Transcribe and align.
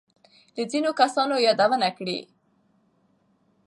له 0.55 0.63
ځینو 0.71 0.89
کسانو 1.01 1.35
يادونه 1.47 1.89
کړې. 1.97 2.17